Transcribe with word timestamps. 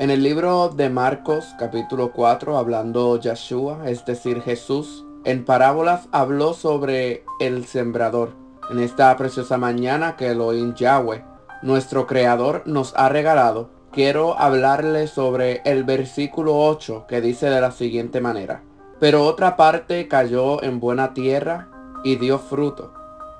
En 0.00 0.08
el 0.08 0.22
libro 0.22 0.70
de 0.70 0.88
Marcos 0.88 1.54
capítulo 1.58 2.10
4, 2.12 2.56
hablando 2.56 3.20
Yeshua, 3.20 3.86
es 3.86 4.02
decir 4.06 4.40
Jesús, 4.40 5.04
en 5.24 5.44
parábolas 5.44 6.08
habló 6.10 6.54
sobre 6.54 7.22
el 7.38 7.66
sembrador. 7.66 8.30
En 8.70 8.78
esta 8.78 9.14
preciosa 9.18 9.58
mañana 9.58 10.16
que 10.16 10.28
Elohim 10.28 10.72
Yahweh, 10.72 11.22
nuestro 11.60 12.06
Creador, 12.06 12.62
nos 12.64 12.94
ha 12.96 13.10
regalado, 13.10 13.68
quiero 13.92 14.40
hablarle 14.40 15.06
sobre 15.06 15.60
el 15.66 15.84
versículo 15.84 16.56
8 16.56 17.04
que 17.06 17.20
dice 17.20 17.50
de 17.50 17.60
la 17.60 17.70
siguiente 17.70 18.22
manera. 18.22 18.62
Pero 19.00 19.26
otra 19.26 19.54
parte 19.58 20.08
cayó 20.08 20.62
en 20.62 20.80
buena 20.80 21.12
tierra 21.12 21.68
y 22.04 22.16
dio 22.16 22.38
fruto, 22.38 22.94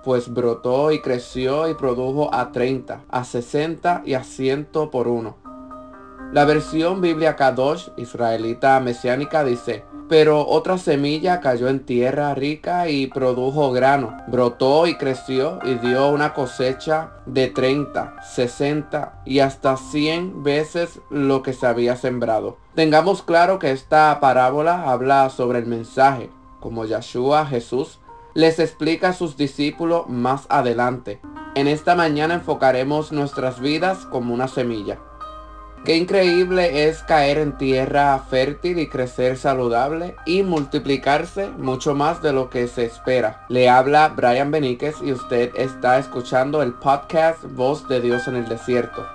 pues 0.05 0.29
brotó 0.29 0.93
y 0.93 1.01
creció 1.01 1.71
y 1.71 1.75
produjo 1.75 2.29
a 2.35 2.53
30, 2.53 3.05
a 3.09 3.25
60 3.25 4.03
y 4.05 4.13
a 4.13 4.25
100 4.25 4.67
por 4.93 5.09
uno. 5.09 5.40
La 6.33 6.45
versión 6.45 7.01
Biblia 7.01 7.35
Kadosh 7.35 7.89
israelita 7.97 8.79
mesiánica 8.79 9.43
dice, 9.43 9.85
pero 10.09 10.47
otra 10.47 10.79
semilla 10.79 11.41
cayó 11.41 11.69
en 11.69 11.85
tierra 11.85 12.35
rica 12.37 12.89
y 12.89 13.09
produjo 13.09 13.73
grano, 13.73 14.17
brotó 14.29 14.87
y 14.87 14.95
creció 14.95 15.59
y 15.65 15.75
dio 15.75 16.09
una 16.09 16.33
cosecha 16.33 17.15
de 17.27 17.49
30, 17.49 18.23
60 18.23 19.23
y 19.25 19.41
hasta 19.41 19.77
100 19.77 20.45
veces 20.45 21.01
lo 21.11 21.43
que 21.43 21.53
se 21.53 21.67
había 21.67 21.97
sembrado. 21.97 22.59
Tengamos 22.77 23.23
claro 23.23 23.59
que 23.59 23.73
esta 23.73 24.17
parábola 24.21 24.89
habla 24.89 25.31
sobre 25.31 25.59
el 25.59 25.67
mensaje, 25.67 26.31
como 26.61 26.85
Yeshua 26.85 27.45
Jesús 27.47 27.99
les 28.35 28.61
explica 28.61 29.09
a 29.09 29.15
sus 29.15 29.37
discípulos 29.37 30.09
más 30.09 30.47
adelante. 30.49 31.21
En 31.57 31.67
esta 31.67 31.97
mañana 31.97 32.35
enfocaremos 32.35 33.11
nuestras 33.11 33.59
vidas 33.59 34.07
como 34.07 34.33
una 34.33 34.47
semilla. 34.47 35.01
Qué 35.85 35.97
increíble 35.97 36.87
es 36.89 37.03
caer 37.03 37.39
en 37.39 37.57
tierra 37.57 38.19
fértil 38.29 38.79
y 38.81 38.89
crecer 38.89 39.39
saludable 39.39 40.15
y 40.27 40.43
multiplicarse 40.43 41.49
mucho 41.49 41.95
más 41.95 42.21
de 42.21 42.35
lo 42.35 42.51
que 42.51 42.69
se 42.69 42.85
espera. 42.85 43.47
Le 43.49 43.71
habla 43.71 44.13
Brian 44.15 44.51
Beníquez 44.51 44.97
y 45.03 45.11
usted 45.13 45.53
está 45.57 45.99
escuchando 45.99 46.63
el 46.63 46.75
podcast 46.75 47.43
Voz 47.45 47.89
de 47.89 48.03
Dios 48.03 48.29
en 48.29 48.37
el 48.37 48.47
Desierto. 48.47 49.07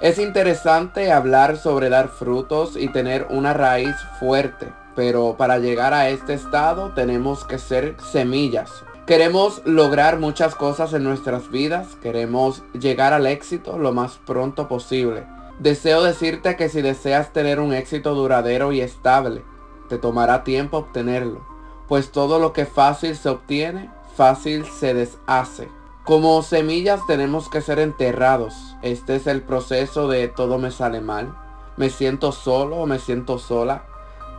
Es 0.00 0.18
interesante 0.18 1.12
hablar 1.12 1.58
sobre 1.58 1.90
dar 1.90 2.08
frutos 2.08 2.78
y 2.78 2.88
tener 2.88 3.26
una 3.28 3.52
raíz 3.52 3.94
fuerte, 4.18 4.72
pero 4.96 5.36
para 5.36 5.58
llegar 5.58 5.92
a 5.92 6.08
este 6.08 6.32
estado 6.32 6.94
tenemos 6.94 7.44
que 7.44 7.58
ser 7.58 7.96
semillas. 8.00 8.82
Queremos 9.04 9.60
lograr 9.66 10.18
muchas 10.18 10.54
cosas 10.54 10.94
en 10.94 11.04
nuestras 11.04 11.50
vidas, 11.50 11.96
queremos 12.02 12.62
llegar 12.72 13.12
al 13.12 13.26
éxito 13.26 13.76
lo 13.76 13.92
más 13.92 14.18
pronto 14.24 14.68
posible 14.68 15.26
Deseo 15.58 16.02
decirte 16.02 16.54
que 16.56 16.68
si 16.68 16.82
deseas 16.82 17.32
tener 17.32 17.58
un 17.58 17.72
éxito 17.72 18.14
duradero 18.14 18.72
y 18.72 18.80
estable, 18.80 19.42
te 19.88 19.98
tomará 19.98 20.44
tiempo 20.44 20.78
obtenerlo, 20.78 21.40
pues 21.88 22.12
todo 22.12 22.38
lo 22.38 22.52
que 22.52 22.64
fácil 22.64 23.16
se 23.16 23.28
obtiene, 23.28 23.90
fácil 24.14 24.66
se 24.66 24.94
deshace. 24.94 25.68
Como 26.04 26.42
semillas 26.42 27.00
tenemos 27.06 27.50
que 27.50 27.60
ser 27.60 27.80
enterrados. 27.80 28.76
Este 28.82 29.16
es 29.16 29.26
el 29.26 29.42
proceso 29.42 30.08
de 30.08 30.28
todo 30.28 30.58
me 30.58 30.70
sale 30.70 31.00
mal. 31.00 31.36
Me 31.76 31.90
siento 31.90 32.32
solo 32.32 32.76
o 32.76 32.86
me 32.86 32.98
siento 32.98 33.38
sola. 33.38 33.84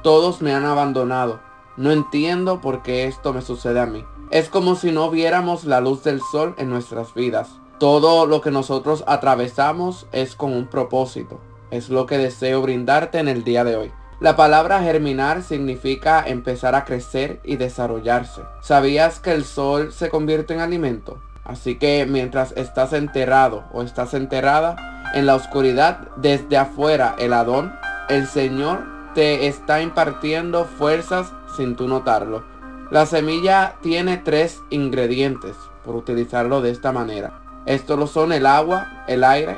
Todos 0.01 0.41
me 0.41 0.53
han 0.53 0.65
abandonado. 0.65 1.41
No 1.77 1.91
entiendo 1.91 2.59
por 2.59 2.81
qué 2.81 3.05
esto 3.05 3.33
me 3.33 3.41
sucede 3.43 3.79
a 3.79 3.85
mí. 3.85 4.03
Es 4.31 4.49
como 4.49 4.75
si 4.75 4.91
no 4.91 5.11
viéramos 5.11 5.63
la 5.65 5.79
luz 5.79 6.03
del 6.03 6.21
sol 6.21 6.55
en 6.57 6.69
nuestras 6.69 7.13
vidas. 7.13 7.58
Todo 7.79 8.25
lo 8.25 8.41
que 8.41 8.51
nosotros 8.51 9.05
atravesamos 9.07 10.05
es 10.11 10.35
con 10.35 10.51
un 10.51 10.67
propósito. 10.67 11.39
Es 11.71 11.89
lo 11.89 12.07
que 12.07 12.17
deseo 12.17 12.61
brindarte 12.61 13.19
en 13.19 13.29
el 13.29 13.45
día 13.45 13.63
de 13.63 13.77
hoy. 13.77 13.91
La 14.19 14.35
palabra 14.35 14.81
germinar 14.81 15.43
significa 15.43 16.21
empezar 16.27 16.75
a 16.75 16.83
crecer 16.83 17.39
y 17.45 17.55
desarrollarse. 17.55 18.41
¿Sabías 18.61 19.21
que 19.21 19.31
el 19.31 19.45
sol 19.45 19.93
se 19.93 20.09
convierte 20.09 20.53
en 20.53 20.59
alimento? 20.59 21.21
Así 21.45 21.79
que 21.79 22.05
mientras 22.05 22.51
estás 22.57 22.91
enterrado 22.91 23.63
o 23.71 23.81
estás 23.81 24.13
enterrada 24.13 25.11
en 25.13 25.25
la 25.25 25.35
oscuridad 25.35 26.09
desde 26.17 26.57
afuera, 26.57 27.15
el 27.17 27.31
Adón, 27.31 27.73
el 28.09 28.27
Señor 28.27 28.83
te 29.15 29.47
está 29.47 29.81
impartiendo 29.81 30.65
fuerzas 30.65 31.31
sin 31.55 31.77
tú 31.77 31.87
notarlo. 31.87 32.43
La 32.91 33.05
semilla 33.05 33.75
tiene 33.81 34.17
tres 34.17 34.59
ingredientes, 34.69 35.55
por 35.85 35.95
utilizarlo 35.95 36.61
de 36.61 36.71
esta 36.71 36.91
manera. 36.91 37.48
Estos 37.65 37.99
lo 37.99 38.07
son 38.07 38.31
el 38.31 38.45
agua, 38.45 39.03
el 39.07 39.23
aire 39.23 39.57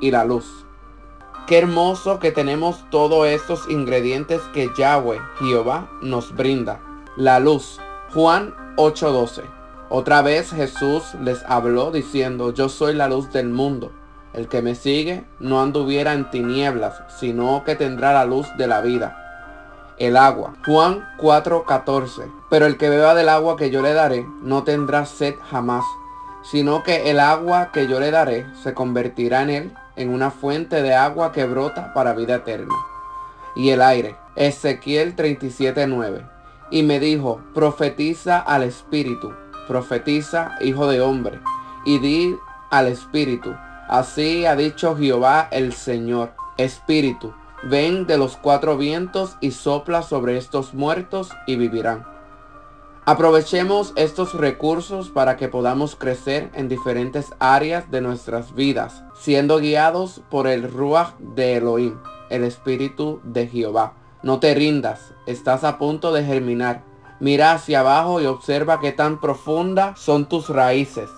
y 0.00 0.10
la 0.10 0.24
luz. 0.24 0.66
Qué 1.46 1.58
hermoso 1.58 2.18
que 2.18 2.32
tenemos 2.32 2.84
todos 2.90 3.26
estos 3.28 3.70
ingredientes 3.70 4.42
que 4.52 4.68
Yahweh, 4.76 5.20
Jehová, 5.38 5.88
nos 6.02 6.34
brinda. 6.34 6.80
La 7.16 7.38
luz. 7.38 7.78
Juan 8.12 8.54
8:12. 8.76 9.42
Otra 9.88 10.22
vez 10.22 10.50
Jesús 10.50 11.14
les 11.22 11.44
habló 11.44 11.92
diciendo, 11.92 12.52
yo 12.52 12.68
soy 12.68 12.94
la 12.94 13.08
luz 13.08 13.32
del 13.32 13.48
mundo. 13.48 13.92
El 14.32 14.48
que 14.48 14.60
me 14.60 14.74
sigue 14.74 15.24
no 15.38 15.62
anduviera 15.62 16.14
en 16.14 16.30
tinieblas, 16.30 17.00
sino 17.08 17.62
que 17.64 17.76
tendrá 17.76 18.12
la 18.12 18.24
luz 18.24 18.48
de 18.58 18.66
la 18.66 18.80
vida. 18.80 19.94
El 19.98 20.16
agua. 20.16 20.54
Juan 20.66 21.08
4:14. 21.18 22.28
Pero 22.50 22.66
el 22.66 22.76
que 22.76 22.90
beba 22.90 23.14
del 23.14 23.28
agua 23.28 23.56
que 23.56 23.70
yo 23.70 23.82
le 23.82 23.94
daré 23.94 24.26
no 24.42 24.64
tendrá 24.64 25.06
sed 25.06 25.36
jamás 25.48 25.84
sino 26.50 26.82
que 26.82 27.10
el 27.10 27.18
agua 27.18 27.72
que 27.72 27.88
yo 27.88 27.98
le 27.98 28.10
daré 28.10 28.46
se 28.62 28.72
convertirá 28.72 29.42
en 29.42 29.50
él 29.50 29.72
en 29.96 30.10
una 30.10 30.30
fuente 30.30 30.82
de 30.82 30.94
agua 30.94 31.32
que 31.32 31.44
brota 31.44 31.92
para 31.92 32.12
vida 32.12 32.36
eterna. 32.36 32.74
Y 33.56 33.70
el 33.70 33.82
aire, 33.82 34.16
Ezequiel 34.36 35.16
37:9. 35.16 36.22
Y 36.70 36.82
me 36.82 37.00
dijo, 37.00 37.40
profetiza 37.54 38.38
al 38.38 38.62
Espíritu, 38.62 39.32
profetiza, 39.66 40.56
hijo 40.60 40.86
de 40.86 41.00
hombre, 41.00 41.40
y 41.84 41.98
di 41.98 42.36
al 42.70 42.88
Espíritu, 42.88 43.54
así 43.88 44.44
ha 44.46 44.56
dicho 44.56 44.96
Jehová 44.96 45.48
el 45.50 45.72
Señor, 45.72 46.32
Espíritu, 46.56 47.32
ven 47.64 48.06
de 48.06 48.18
los 48.18 48.36
cuatro 48.36 48.76
vientos 48.76 49.36
y 49.40 49.52
sopla 49.52 50.02
sobre 50.02 50.36
estos 50.36 50.74
muertos 50.74 51.30
y 51.46 51.56
vivirán. 51.56 52.15
Aprovechemos 53.08 53.92
estos 53.94 54.34
recursos 54.34 55.10
para 55.10 55.36
que 55.36 55.46
podamos 55.46 55.94
crecer 55.94 56.50
en 56.54 56.68
diferentes 56.68 57.32
áreas 57.38 57.88
de 57.88 58.00
nuestras 58.00 58.52
vidas, 58.52 59.04
siendo 59.14 59.58
guiados 59.58 60.22
por 60.28 60.48
el 60.48 60.68
Ruach 60.68 61.16
de 61.18 61.54
Elohim, 61.54 62.00
el 62.30 62.42
Espíritu 62.42 63.20
de 63.22 63.46
Jehová. 63.46 63.94
No 64.24 64.40
te 64.40 64.52
rindas, 64.56 65.14
estás 65.26 65.62
a 65.62 65.78
punto 65.78 66.12
de 66.12 66.24
germinar. 66.24 66.82
Mira 67.20 67.52
hacia 67.52 67.78
abajo 67.78 68.20
y 68.20 68.26
observa 68.26 68.80
qué 68.80 68.90
tan 68.90 69.20
profundas 69.20 70.00
son 70.00 70.28
tus 70.28 70.48
raíces. 70.48 71.08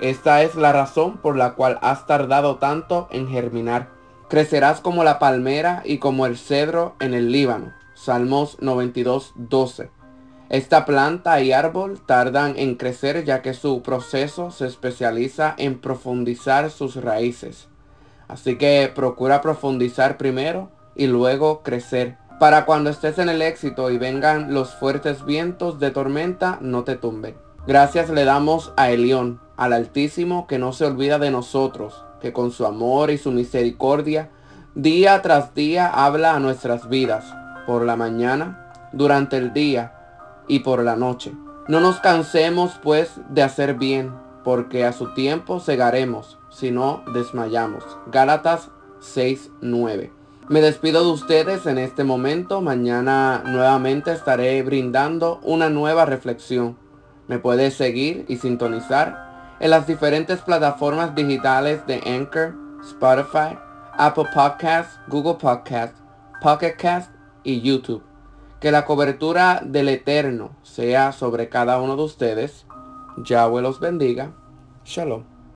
Esta 0.00 0.42
es 0.42 0.56
la 0.56 0.72
razón 0.72 1.18
por 1.18 1.36
la 1.36 1.54
cual 1.54 1.78
has 1.82 2.04
tardado 2.08 2.56
tanto 2.56 3.06
en 3.12 3.28
germinar. 3.28 3.90
Crecerás 4.28 4.80
como 4.80 5.04
la 5.04 5.20
palmera 5.20 5.82
y 5.84 5.98
como 5.98 6.26
el 6.26 6.36
cedro 6.36 6.96
en 6.98 7.14
el 7.14 7.30
Líbano. 7.30 7.74
Salmos 7.94 8.56
92, 8.60 9.34
12. 9.36 9.97
Esta 10.50 10.86
planta 10.86 11.42
y 11.42 11.52
árbol 11.52 12.00
tardan 12.06 12.54
en 12.56 12.76
crecer 12.76 13.24
ya 13.24 13.42
que 13.42 13.52
su 13.52 13.82
proceso 13.82 14.50
se 14.50 14.66
especializa 14.66 15.54
en 15.58 15.78
profundizar 15.78 16.70
sus 16.70 16.96
raíces. 16.96 17.68
Así 18.28 18.56
que 18.56 18.90
procura 18.94 19.42
profundizar 19.42 20.16
primero 20.16 20.70
y 20.94 21.06
luego 21.06 21.62
crecer. 21.62 22.16
Para 22.40 22.64
cuando 22.64 22.88
estés 22.88 23.18
en 23.18 23.28
el 23.28 23.42
éxito 23.42 23.90
y 23.90 23.98
vengan 23.98 24.54
los 24.54 24.74
fuertes 24.74 25.24
vientos 25.26 25.80
de 25.80 25.90
tormenta, 25.90 26.58
no 26.62 26.84
te 26.84 26.96
tumben. 26.96 27.34
Gracias 27.66 28.08
le 28.08 28.24
damos 28.24 28.72
a 28.78 28.90
Elión, 28.90 29.40
al 29.58 29.74
Altísimo, 29.74 30.46
que 30.46 30.58
no 30.58 30.72
se 30.72 30.86
olvida 30.86 31.18
de 31.18 31.30
nosotros, 31.30 32.04
que 32.22 32.32
con 32.32 32.52
su 32.52 32.64
amor 32.64 33.10
y 33.10 33.18
su 33.18 33.32
misericordia, 33.32 34.30
día 34.74 35.20
tras 35.20 35.54
día 35.54 35.88
habla 35.88 36.34
a 36.34 36.40
nuestras 36.40 36.88
vidas, 36.88 37.26
por 37.66 37.84
la 37.84 37.96
mañana, 37.96 38.72
durante 38.92 39.36
el 39.36 39.52
día, 39.52 39.97
y 40.48 40.60
por 40.60 40.82
la 40.82 40.96
noche. 40.96 41.32
No 41.68 41.80
nos 41.80 42.00
cansemos 42.00 42.80
pues 42.82 43.20
de 43.28 43.42
hacer 43.42 43.74
bien, 43.74 44.12
porque 44.42 44.84
a 44.84 44.92
su 44.92 45.12
tiempo 45.14 45.60
cegaremos, 45.60 46.38
si 46.50 46.70
no 46.70 47.04
desmayamos. 47.12 47.84
Gálatas 48.10 48.70
6:9. 49.00 50.10
Me 50.48 50.62
despido 50.62 51.04
de 51.04 51.10
ustedes 51.10 51.66
en 51.66 51.76
este 51.76 52.04
momento. 52.04 52.62
Mañana 52.62 53.42
nuevamente 53.44 54.12
estaré 54.12 54.62
brindando 54.62 55.40
una 55.42 55.68
nueva 55.68 56.06
reflexión. 56.06 56.78
Me 57.26 57.38
puedes 57.38 57.74
seguir 57.74 58.24
y 58.28 58.38
sintonizar 58.38 59.56
en 59.60 59.70
las 59.70 59.86
diferentes 59.86 60.40
plataformas 60.40 61.14
digitales 61.14 61.86
de 61.86 62.00
Anchor, 62.06 62.54
Spotify, 62.82 63.58
Apple 63.98 64.28
Podcasts, 64.32 64.98
Google 65.08 65.34
Podcasts, 65.34 66.00
Pocket 66.40 66.76
Cast 66.78 67.10
y 67.44 67.60
YouTube. 67.60 68.07
Que 68.60 68.72
la 68.72 68.84
cobertura 68.84 69.62
del 69.64 69.88
Eterno 69.88 70.50
sea 70.62 71.12
sobre 71.12 71.48
cada 71.48 71.80
uno 71.80 71.96
de 71.96 72.02
ustedes. 72.02 72.66
Yahweh 73.24 73.62
los 73.62 73.78
bendiga. 73.78 74.32
Shalom. 74.84 75.37